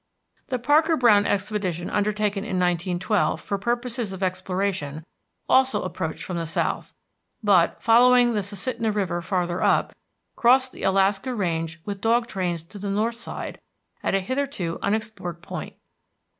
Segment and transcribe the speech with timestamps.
[0.47, 5.05] The Parker Browne expedition undertaken in 1912 for purposes of exploration,
[5.47, 6.91] also approached from the south,
[7.43, 9.93] but, following the Susitna River farther up,
[10.35, 13.61] crossed the Alaska Range with dog trains to the north side
[14.01, 15.75] at a hitherto unexplored point.